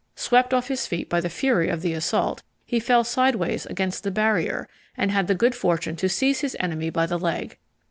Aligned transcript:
Swept 0.15 0.51
off 0.51 0.67
his 0.67 0.87
feet 0.87 1.07
by 1.11 1.21
the 1.21 1.29
fury 1.29 1.69
of 1.69 1.83
the 1.83 1.93
assault, 1.93 2.41
he 2.65 2.79
fell 2.79 3.03
sideways 3.03 3.67
against 3.67 4.03
the 4.03 4.09
barrier 4.09 4.67
and 4.97 5.11
had 5.11 5.27
the 5.27 5.35
good 5.35 5.53
fortune 5.53 5.95
to 5.95 6.09
seize 6.09 6.39
his 6.39 6.57
enemy 6.59 6.89
by 6.89 7.05
the 7.05 7.19
leg. 7.19 7.59